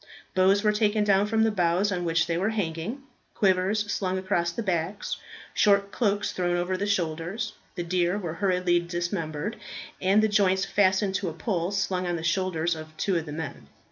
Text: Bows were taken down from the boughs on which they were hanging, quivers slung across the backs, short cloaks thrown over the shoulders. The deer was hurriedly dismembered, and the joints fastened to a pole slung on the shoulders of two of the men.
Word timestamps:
Bows 0.33 0.63
were 0.63 0.71
taken 0.71 1.03
down 1.03 1.27
from 1.27 1.43
the 1.43 1.51
boughs 1.51 1.91
on 1.91 2.05
which 2.05 2.25
they 2.25 2.35
were 2.35 2.49
hanging, 2.49 3.03
quivers 3.35 3.81
slung 3.93 4.17
across 4.17 4.51
the 4.51 4.63
backs, 4.63 5.17
short 5.53 5.91
cloaks 5.91 6.31
thrown 6.31 6.57
over 6.57 6.75
the 6.75 6.87
shoulders. 6.87 7.53
The 7.75 7.83
deer 7.83 8.17
was 8.17 8.37
hurriedly 8.37 8.79
dismembered, 8.79 9.57
and 10.01 10.23
the 10.23 10.27
joints 10.27 10.65
fastened 10.65 11.13
to 11.21 11.29
a 11.29 11.33
pole 11.33 11.69
slung 11.69 12.07
on 12.07 12.15
the 12.15 12.23
shoulders 12.23 12.73
of 12.75 12.97
two 12.97 13.15
of 13.15 13.27
the 13.27 13.31
men. 13.31 13.67